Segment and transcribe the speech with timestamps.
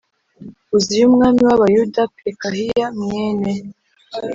[0.75, 3.51] Uziya umwami w Abayuda Pekahiya mwene